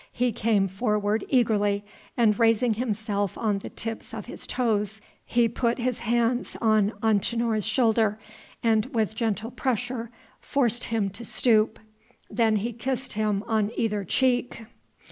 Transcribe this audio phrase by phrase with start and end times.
[0.13, 1.85] He came forward eagerly,
[2.17, 7.67] and raising himself on the tips of his toes, he put his hands on Antinor's
[7.67, 8.17] shoulder,
[8.63, 10.09] and with gentle pressure
[10.39, 11.77] forced him to stoop.
[12.31, 14.63] Then he kissed him on either cheek.